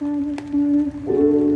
Música 0.00 1.49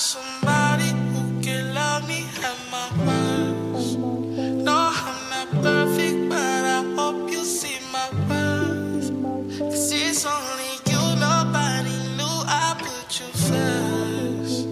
somebody 0.00 0.88
who 1.12 1.42
can 1.42 1.74
love 1.74 2.08
me 2.08 2.24
at 2.42 2.56
my 2.72 2.88
worst. 3.04 3.98
No, 3.98 4.90
I'm 4.94 5.20
not 5.28 5.62
perfect, 5.62 6.26
but 6.30 6.38
I 6.38 6.82
hope 6.96 7.30
you 7.30 7.44
see 7.44 7.78
my 7.92 8.08
worth. 8.26 9.10
Cause 9.58 9.92
it's 9.92 10.24
only 10.24 10.72
you, 10.90 11.02
nobody 11.20 11.92
knew 12.16 12.36
I 12.48 12.74
put 12.78 13.20
you 13.20 13.26
first. 13.48 14.64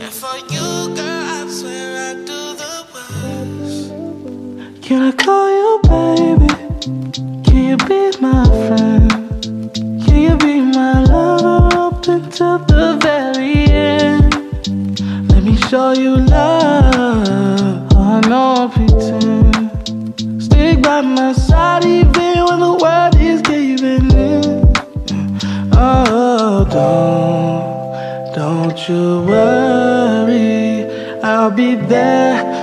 And 0.00 0.12
for 0.20 0.36
you, 0.54 0.94
girl, 0.94 1.24
I 1.36 1.46
swear 1.50 1.88
I 2.10 2.14
do 2.14 2.40
the 2.62 2.74
worst. 2.94 4.86
Can 4.86 5.02
I 5.02 5.12
call 5.12 5.50
you 5.50 5.80
baby? 5.82 6.54
Can 7.42 7.64
you 7.70 7.76
be 7.88 8.16
my 8.20 8.44
friend? 8.68 9.03
be 31.54 31.76
there. 31.76 32.53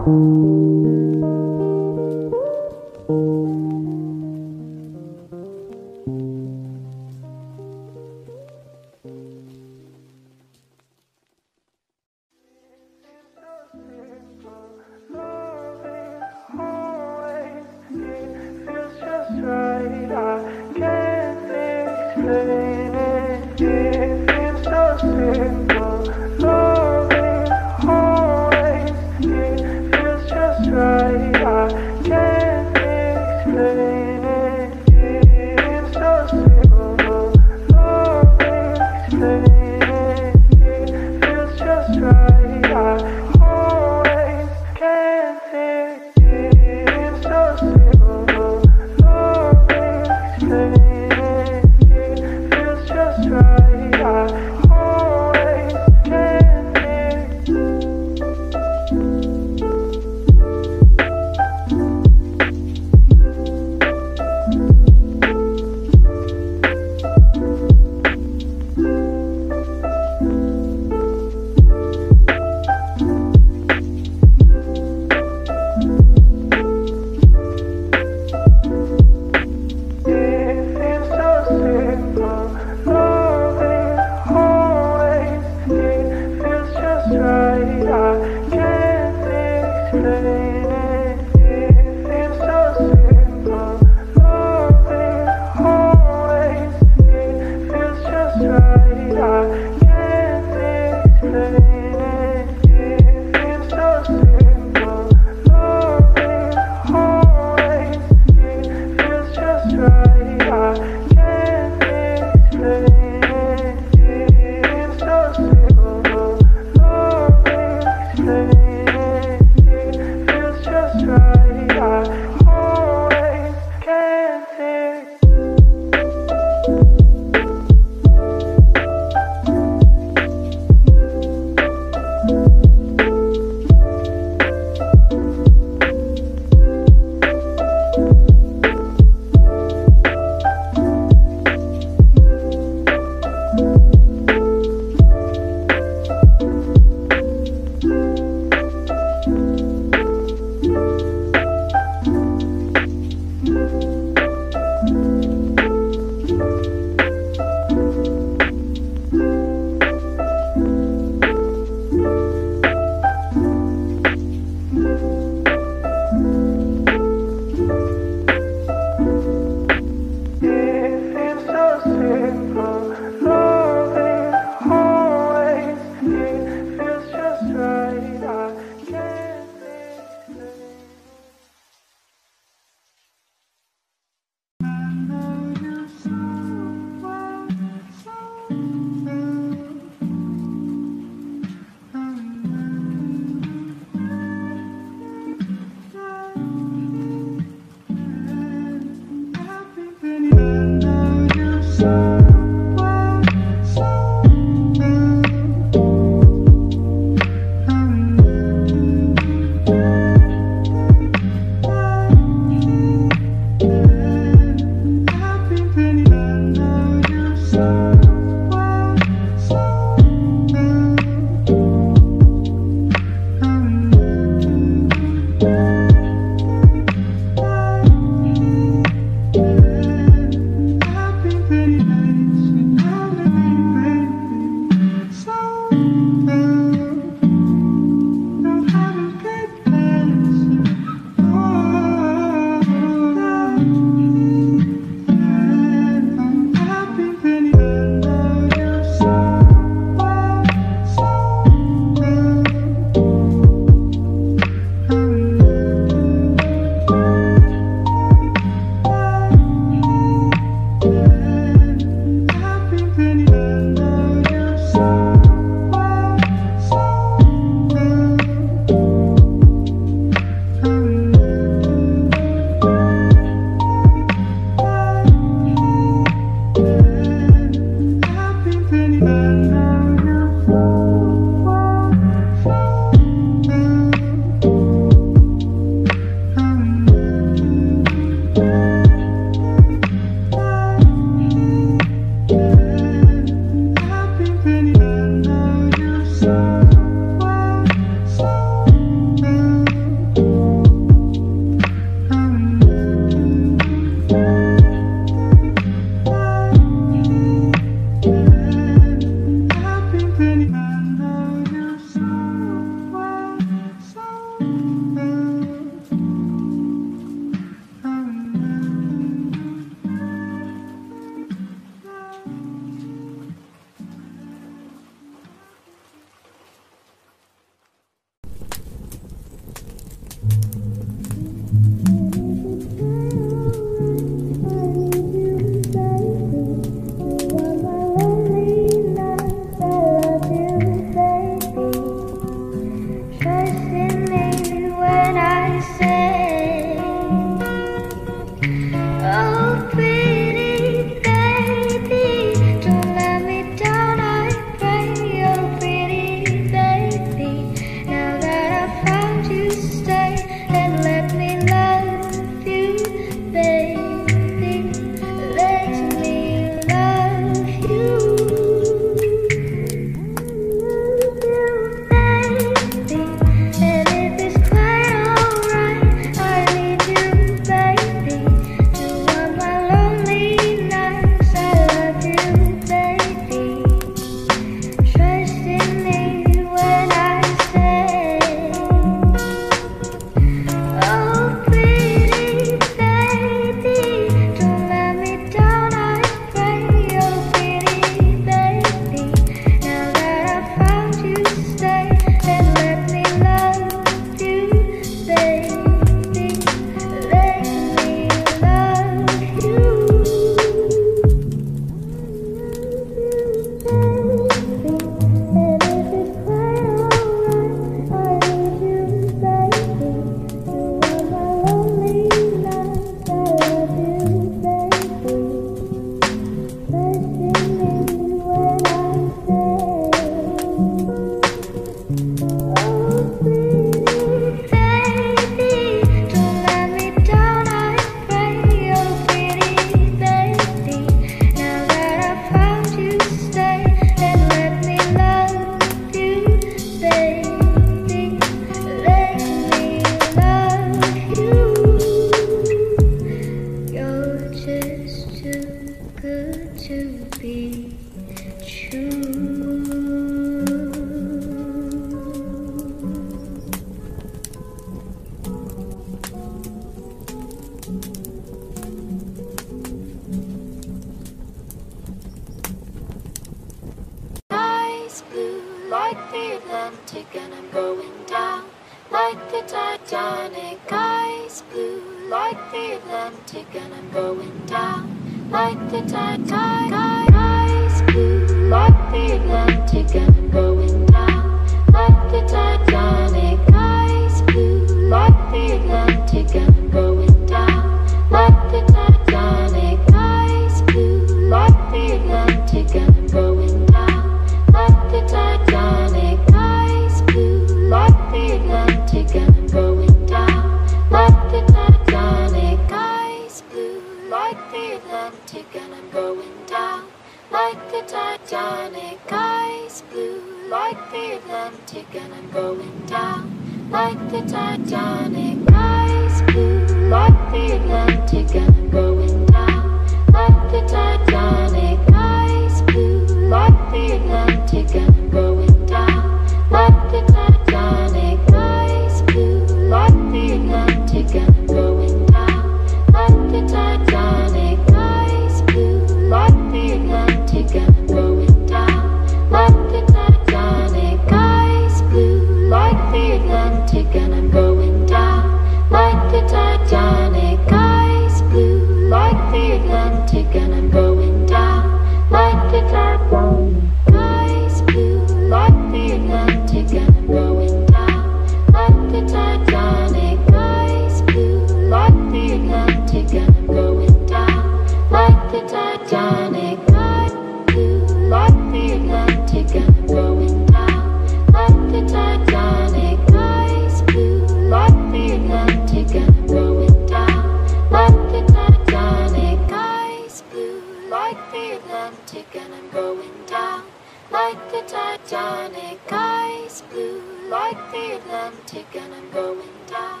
I'm 598.44 598.92
I'm 598.92 599.10
going 599.10 599.48
down 599.66 600.00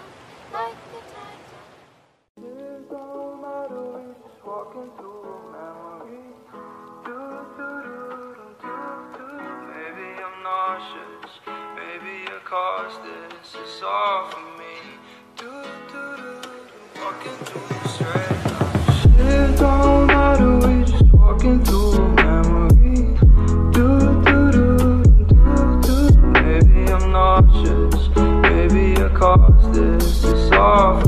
like 0.52 0.76
the 0.92 1.00
tide. 1.12 1.44
Don't 2.90 3.40
matter, 3.40 4.14
this. 13.02 13.56
All 13.82 14.28
for 14.28 14.40
me. 14.58 14.74
Do, 15.36 15.50
do, 15.92 16.02
do, 16.16 16.40
walking 17.00 17.38
through 17.46 17.68
the 17.68 17.88
straight. 17.88 18.42
off 30.66 31.05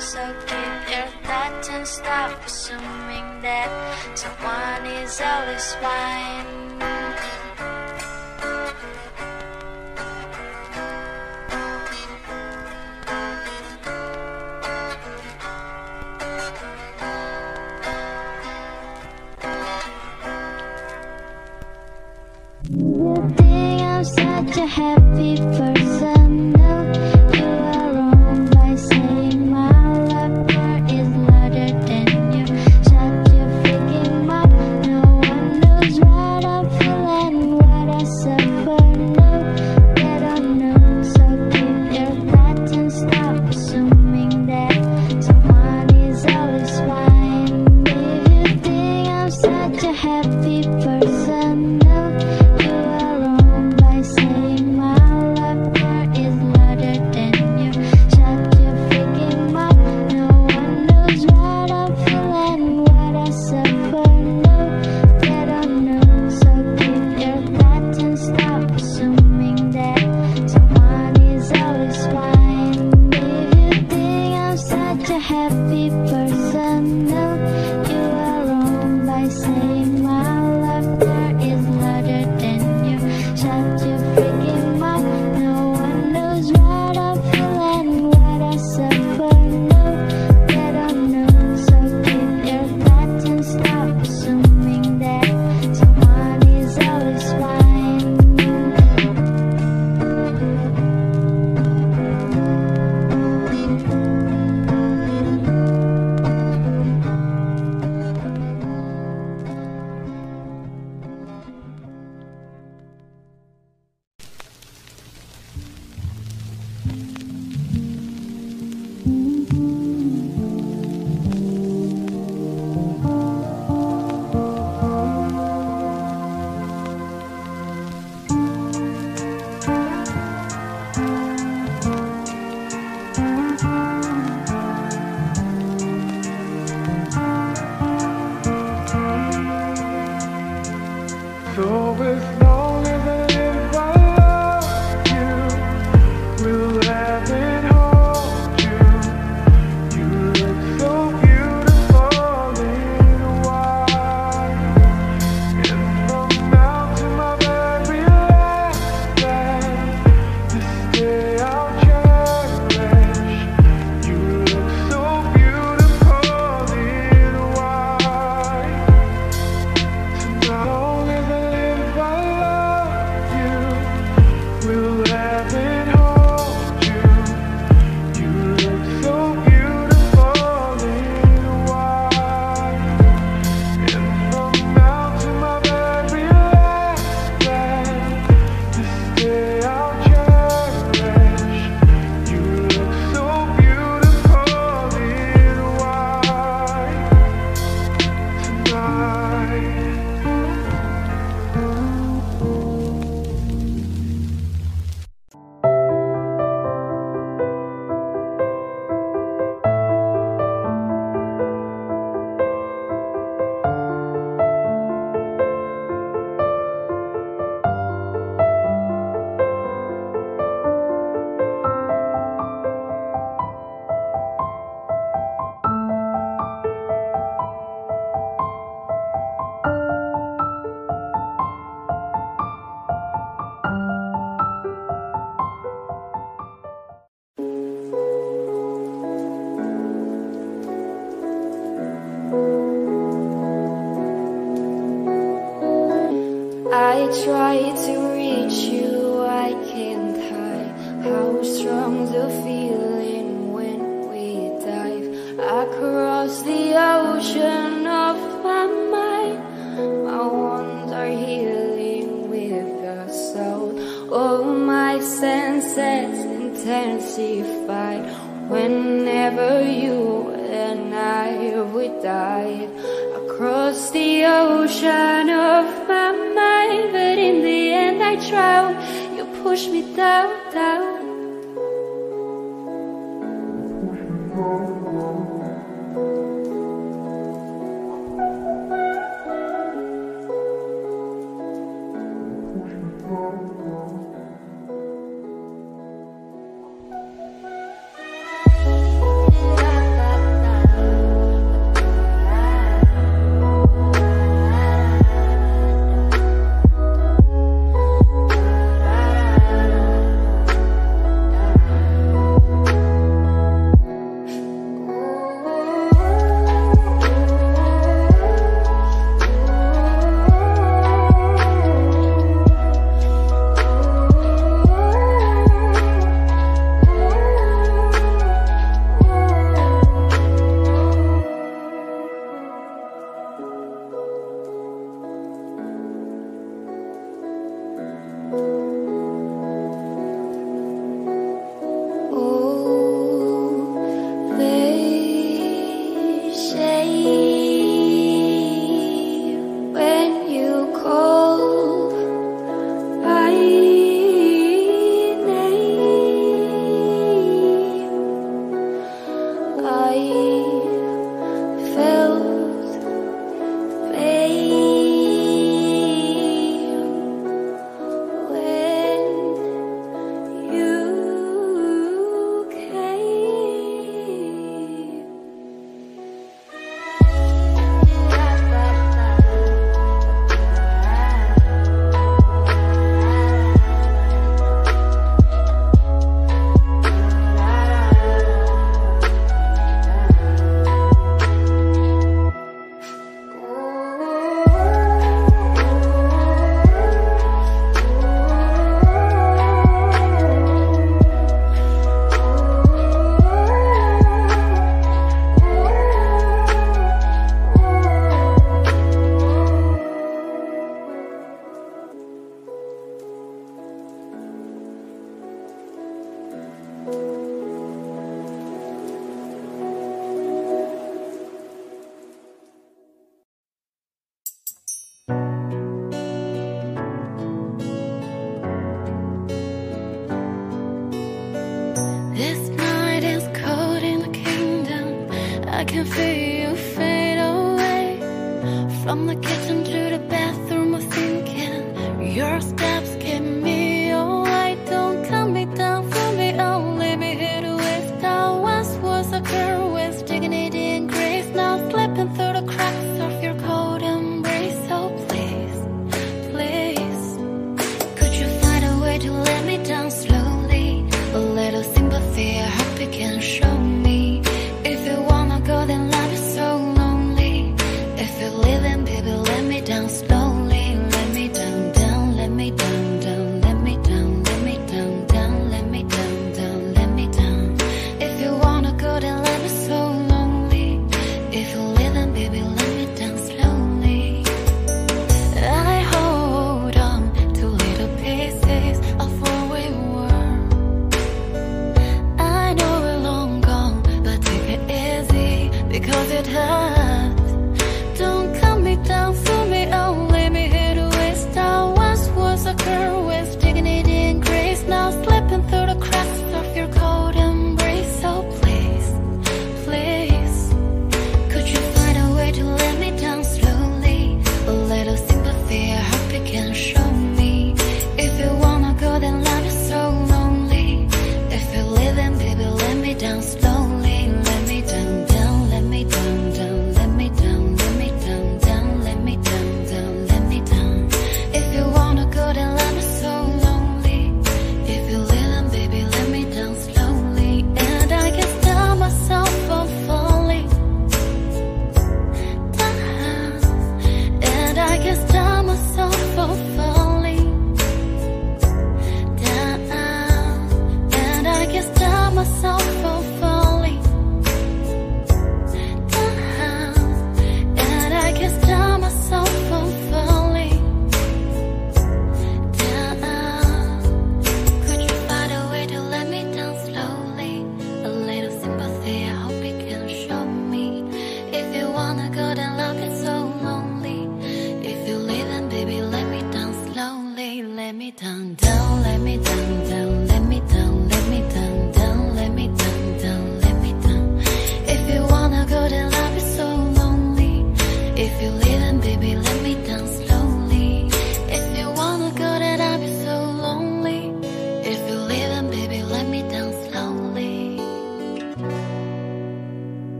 So 0.00 0.34
keep 0.46 0.96
your 0.96 1.06
thoughts 1.24 1.68
and 1.68 1.86
stop 1.86 2.46
assuming 2.46 3.42
that 3.42 3.68
someone 4.16 4.86
is 4.86 5.20
always 5.20 5.74
fine. 5.74 6.99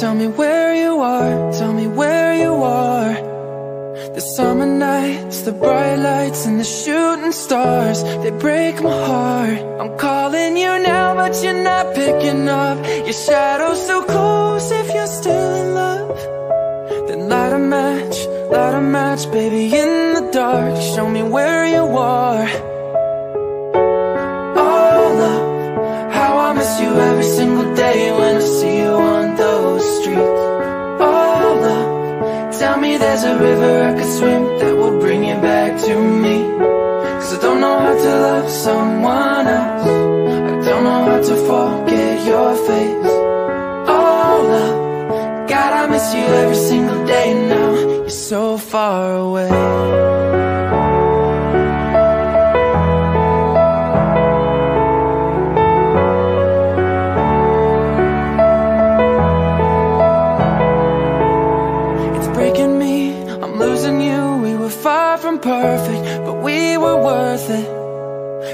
Tell 0.00 0.14
me 0.14 0.26
where 0.26 0.74
you 0.74 0.98
are, 0.98 1.52
tell 1.52 1.74
me 1.74 1.86
where 1.86 2.32
you 2.34 2.54
are. 2.54 3.12
The 4.16 4.20
summer 4.20 4.64
nights, 4.64 5.42
the 5.42 5.52
bright 5.52 5.96
lights, 5.96 6.46
and 6.46 6.58
the 6.58 6.64
shooting 6.64 7.32
stars, 7.32 8.02
they 8.22 8.30
break 8.30 8.80
my 8.82 8.98
heart. 9.10 9.58
I'm 9.80 9.98
calling 9.98 10.56
you 10.56 10.72
now, 10.92 11.14
but 11.14 11.32
you're 11.42 11.62
not 11.62 11.94
picking 11.94 12.48
up. 12.48 12.78
Your 13.08 13.12
shadow's 13.12 13.86
so 13.86 14.02
close 14.02 14.70
if 14.70 14.86
you're 14.94 15.14
still 15.20 15.50
in 15.62 15.74
love. 15.74 16.18
Then 17.08 17.28
light 17.28 17.52
a 17.52 17.58
match, 17.58 18.16
light 18.54 18.74
a 18.74 18.80
match, 18.80 19.30
baby, 19.30 19.64
in 19.82 20.14
the 20.14 20.30
dark. 20.32 20.80
Show 20.94 21.10
me 21.10 21.22
where 21.22 21.66
you 21.76 21.84
are. 21.98 22.48
Oh, 24.64 25.02
love. 25.22 26.12
How 26.14 26.38
I 26.38 26.54
miss 26.54 26.80
you 26.80 26.90
every 27.10 27.28
single 27.38 27.74
day 27.74 28.12
when 28.18 28.36
I 28.36 28.40
see 28.40 28.76
you 28.78 28.79
me 32.80 32.96
there's 32.96 33.24
a 33.24 33.38
river 33.38 33.82
I 33.88 33.92
could 33.98 34.12
swim 34.18 34.42
that 34.58 34.76
will 34.76 34.98
bring 34.98 35.24
you 35.24 35.34
back 35.34 35.80
to 35.86 35.94
me. 36.24 36.36
Cause 37.20 37.34
I 37.36 37.40
don't 37.42 37.60
know 37.60 37.78
how 37.78 37.94
to 38.04 38.12
love 38.26 38.50
someone 38.50 39.46
else. 39.46 39.86
I 39.86 40.68
don't 40.68 40.84
know 40.84 41.02
how 41.10 41.20
to 41.30 41.36
forget 41.50 42.26
your 42.26 42.50
face. 42.68 43.06
Oh, 43.96 44.32
love, 44.54 45.48
God, 45.48 45.72
I 45.80 45.86
miss 45.88 46.14
you 46.14 46.26
every 46.42 46.56
single 46.56 47.06
day 47.06 47.34
now. 47.48 47.70
You're 47.74 48.08
so 48.08 48.56
far 48.56 49.16
away. 49.16 50.29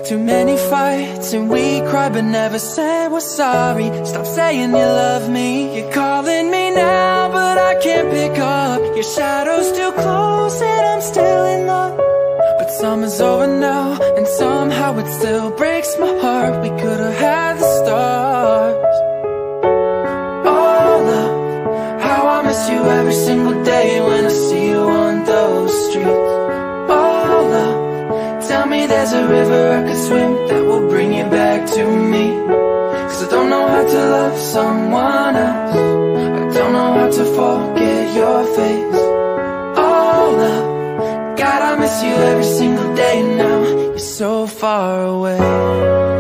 Too 0.08 0.18
many 0.20 0.56
fights 0.56 1.32
and 1.32 1.50
we 1.50 1.80
cried, 1.80 2.12
but 2.12 2.22
never 2.22 2.60
said 2.60 3.10
we're 3.10 3.18
sorry. 3.18 3.90
Stop 4.04 4.24
saying 4.24 4.70
you 4.70 4.86
love 5.02 5.28
me. 5.28 5.76
You're 5.76 5.90
calling 5.90 6.48
me 6.48 6.70
now, 6.70 7.28
but 7.28 7.58
I 7.58 7.74
can't 7.82 8.08
pick 8.12 8.38
up. 8.38 8.80
Your 8.94 9.02
shadow's 9.02 9.72
too 9.72 9.90
close, 9.90 10.62
and 10.62 10.86
I'm 10.86 11.00
still 11.00 11.44
in 11.46 11.66
love. 11.66 11.96
But 12.56 12.70
summer's 12.70 13.20
over 13.20 13.48
now, 13.48 14.00
and 14.16 14.28
somehow 14.28 14.96
it 14.96 15.08
still 15.18 15.50
breaks 15.50 15.96
my 15.98 16.12
heart. 16.20 16.62
We 16.62 16.68
could 16.68 17.00
have 17.00 17.14
had 17.14 17.54
the 17.58 17.68
stars. 17.78 18.96
Oh, 20.46 21.02
love. 21.10 22.00
How 22.00 22.28
I 22.28 22.42
miss 22.42 22.70
you 22.70 22.80
every 22.98 23.12
single 23.12 23.64
day 23.64 24.00
when 24.00 24.24
I 24.24 24.28
see 24.28 24.65
there's 28.86 29.12
a 29.12 29.26
river 29.26 29.62
I 29.78 29.82
could 29.86 30.02
swim 30.06 30.32
that 30.48 30.64
will 30.64 30.88
bring 30.88 31.12
you 31.12 31.24
back 31.24 31.68
to 31.76 31.84
me. 32.12 32.26
Cause 33.08 33.22
I 33.24 33.30
don't 33.30 33.50
know 33.50 33.66
how 33.66 33.84
to 33.94 34.00
love 34.16 34.38
someone 34.38 35.36
else. 35.36 35.76
I 35.76 36.58
don't 36.58 36.72
know 36.72 36.90
how 36.98 37.10
to 37.18 37.24
forget 37.38 38.16
your 38.16 38.44
face. 38.56 39.02
Oh, 39.84 41.34
God, 41.36 41.62
I 41.70 41.76
miss 41.78 42.02
you 42.02 42.14
every 42.30 42.44
single 42.44 42.94
day 42.94 43.22
now. 43.36 43.62
You're 43.62 43.98
so 43.98 44.46
far 44.46 45.02
away. 45.02 46.15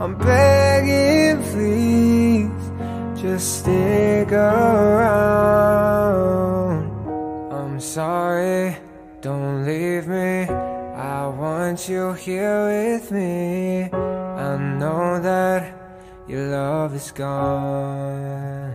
I'm 0.00 0.16
begging, 0.16 1.42
please, 1.52 2.48
just 3.20 3.58
stick 3.58 4.32
around. 4.32 5.20
I'm 7.52 7.78
sorry, 7.78 8.78
don't 9.20 9.66
leave 9.66 10.08
me. 10.08 10.48
I 10.96 11.26
want 11.26 11.86
you 11.86 12.14
here 12.14 12.66
with 12.66 13.12
me. 13.12 13.90
I 13.92 14.56
know 14.78 15.20
that 15.20 15.74
your 16.26 16.46
love 16.48 16.94
is 16.94 17.10
gone. 17.10 18.72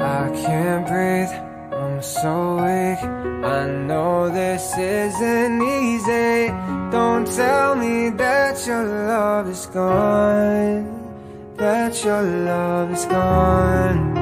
I 0.00 0.30
can't 0.42 0.86
breathe. 0.86 1.34
I'm 1.78 2.00
so 2.00 2.56
weak. 2.56 2.98
I 3.44 3.66
know 3.66 4.30
this 4.30 4.72
isn't 4.78 5.62
easy. 5.62 6.69
Don't 6.90 7.24
tell 7.24 7.76
me 7.76 8.10
that 8.10 8.66
your 8.66 8.84
love 8.84 9.48
is 9.48 9.66
gone 9.66 11.54
That 11.56 12.04
your 12.04 12.22
love 12.22 12.90
is 12.90 13.04
gone. 13.04 14.14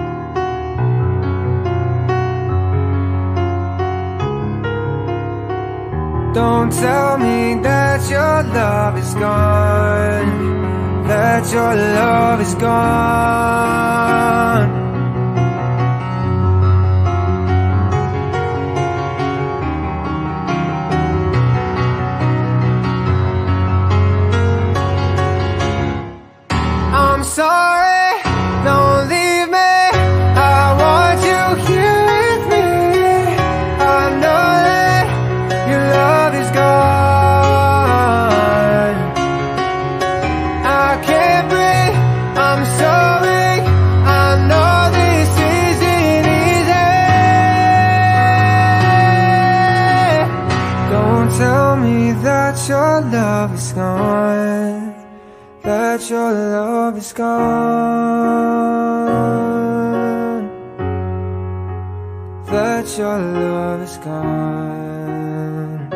Don't 6.35 6.71
tell 6.71 7.17
me 7.17 7.55
that 7.63 8.11
your 8.11 8.43
love 8.53 8.99
is 8.99 9.15
gone 9.15 11.09
That 11.09 11.51
your 11.51 11.75
love 11.75 12.41
is 12.43 12.55
gone. 12.55 13.99
sorry. 27.39 27.78
That 62.51 62.87
your 62.97 63.19
love 63.19 63.81
is 63.83 63.97
gone. 63.99 65.91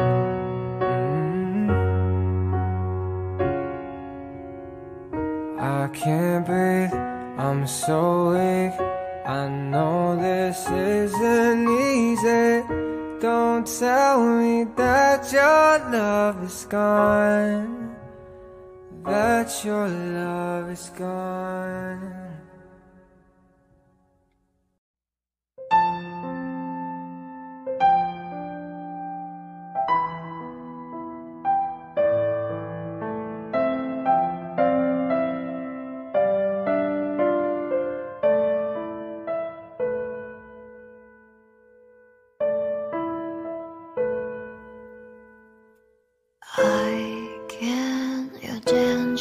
Mm-hmm. 1.15 1.71
I 5.59 5.89
can't 5.95 6.45
breathe, 6.45 6.95
I'm 7.39 7.67
so 7.67 8.31
weak. 8.33 8.75
I 9.27 9.49
know 9.49 10.17
this 10.17 10.69
isn't 10.69 11.69
easy. 11.69 12.63
Don't 13.21 13.67
tell 13.67 14.21
me 14.37 14.65
that 14.77 15.33
your 15.33 15.79
love 15.91 16.43
is 16.45 16.67
gone 16.69 17.82
that 19.05 19.65
your 19.65 19.89
love 19.89 20.71
is 20.71 20.89
gone. 20.91 22.12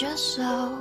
just 0.01 0.33
so 0.33 0.80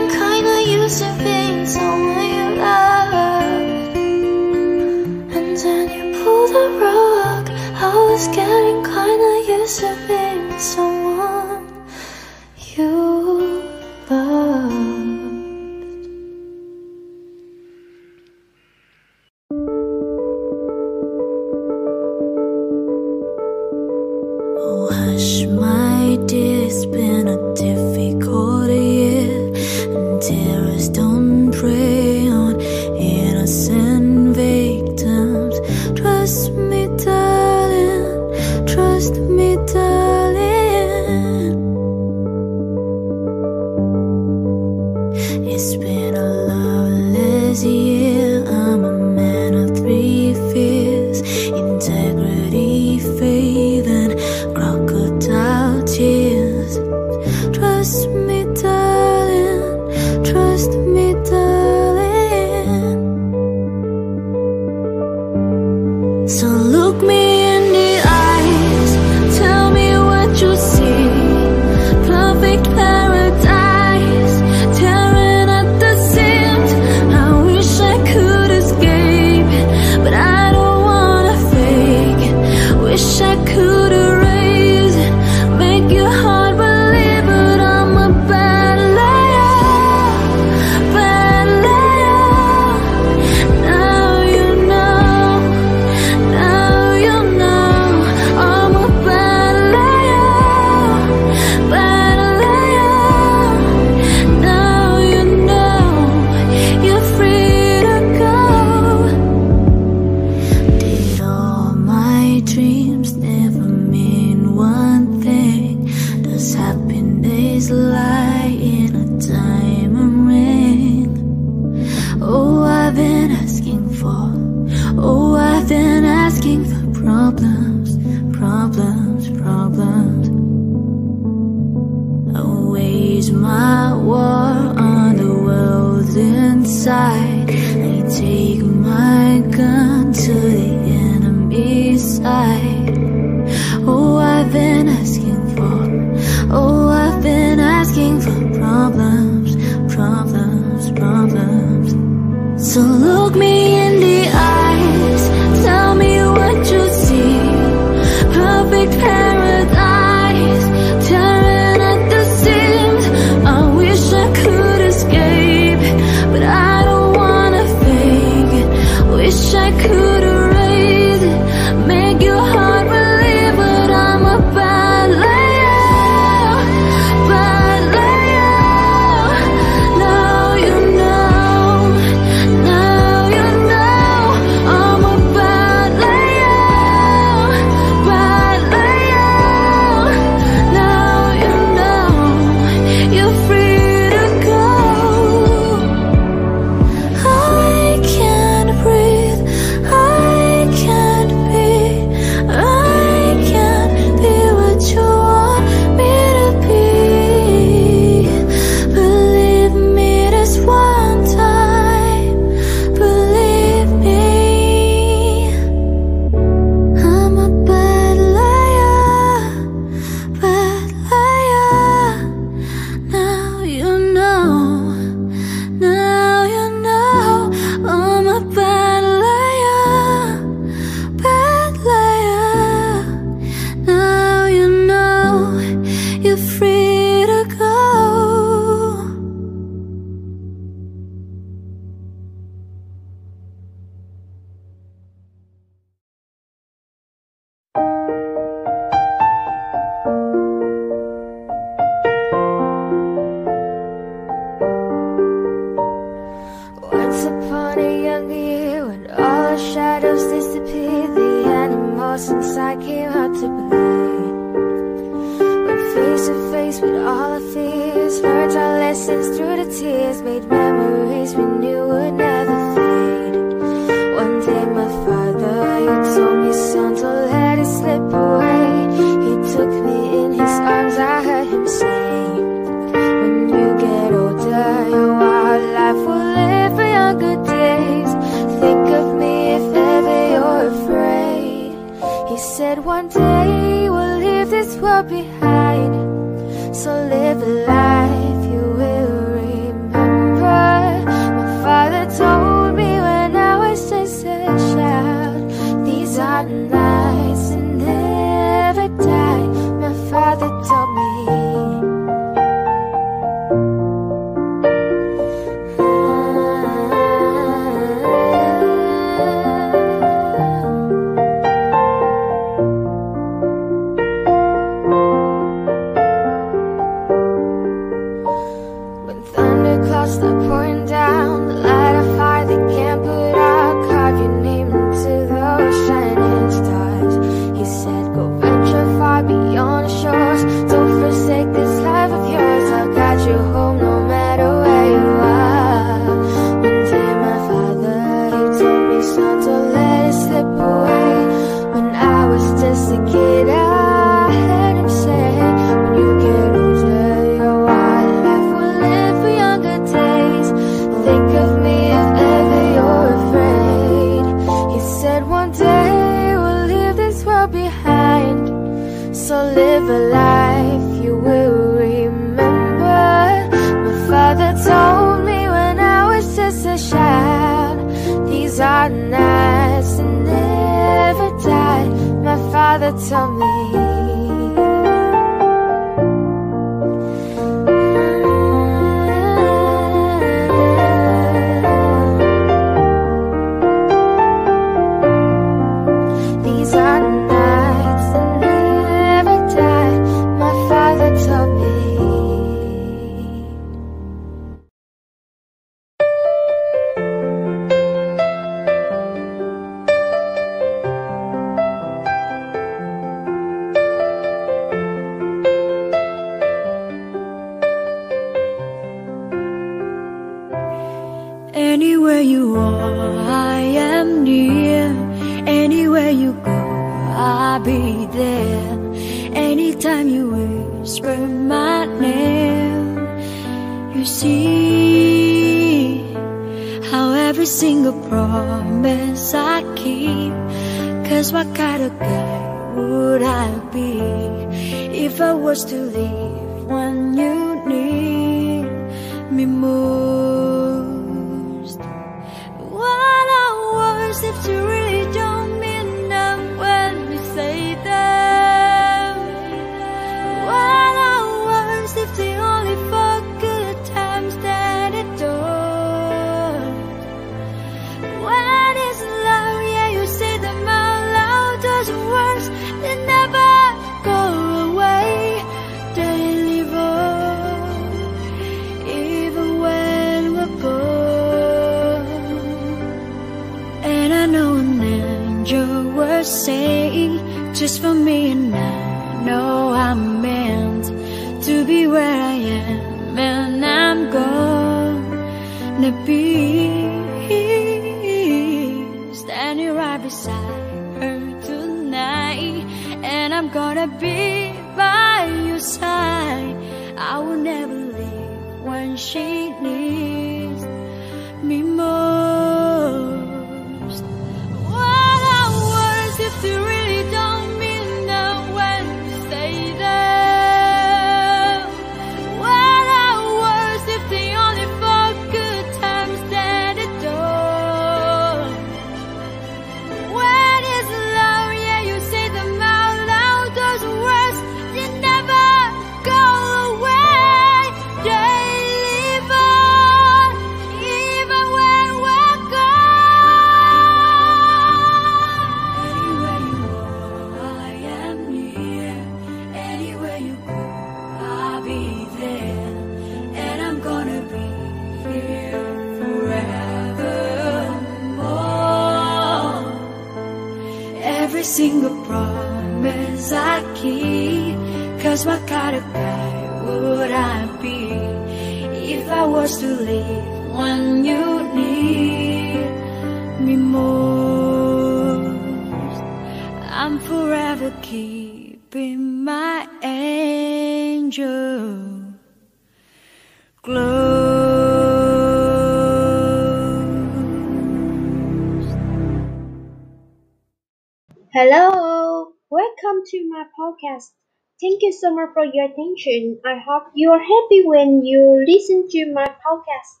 so 595.01 595.15
much 595.15 595.31
for 595.33 595.45
your 595.45 595.65
attention. 595.65 596.39
I 596.45 596.59
hope 596.59 596.91
you're 596.93 597.19
happy 597.19 597.63
when 597.65 598.05
you 598.05 598.45
listen 598.47 598.87
to 598.89 599.13
my 599.13 599.25
podcast. 599.45 600.00